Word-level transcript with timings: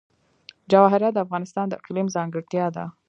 جواهرات 0.71 1.13
د 1.13 1.17
افغانستان 1.25 1.65
د 1.69 1.73
اقلیم 1.79 2.07
ځانګړتیا 2.15 2.65
ده. 2.75 2.85